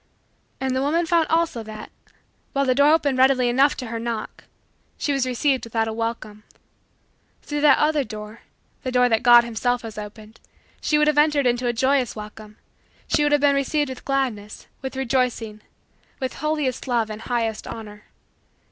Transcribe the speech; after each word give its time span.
And 0.59 0.75
the 0.75 0.81
woman 0.81 1.05
found 1.05 1.27
also 1.27 1.61
that, 1.61 1.91
while 2.53 2.65
the 2.65 2.73
door 2.73 2.89
opened 2.91 3.19
readily 3.19 3.49
enough 3.49 3.77
to 3.77 3.85
her 3.85 3.99
knock, 3.99 4.45
she 4.97 5.13
was 5.13 5.27
received 5.27 5.63
without 5.63 5.87
a 5.87 5.93
welcome. 5.93 6.41
Through 7.43 7.61
that 7.61 7.77
other 7.77 8.03
door, 8.03 8.39
the 8.81 8.91
door 8.91 9.09
that 9.09 9.21
God 9.21 9.43
himself 9.43 9.83
has 9.83 9.99
opened, 9.99 10.39
she 10.81 10.97
would 10.97 11.05
have 11.05 11.19
entered 11.19 11.45
into 11.45 11.67
a 11.67 11.71
joyous 11.71 12.15
welcome 12.15 12.57
she 13.07 13.21
would 13.21 13.31
have 13.31 13.41
been 13.41 13.53
received 13.53 13.89
with 13.89 14.03
gladness, 14.03 14.65
with 14.81 14.95
rejoicing, 14.95 15.61
with 16.19 16.33
holiest 16.37 16.87
love, 16.87 17.11
and 17.11 17.21
highest 17.21 17.67
honor. 17.67 18.05